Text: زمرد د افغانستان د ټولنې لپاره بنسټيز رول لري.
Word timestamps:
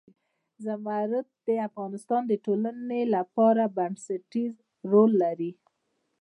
زمرد 0.65 1.25
د 1.47 1.49
افغانستان 1.67 2.21
د 2.27 2.33
ټولنې 2.45 3.01
لپاره 3.15 3.63
بنسټيز 3.77 4.53
رول 4.91 5.11
لري. 5.23 5.51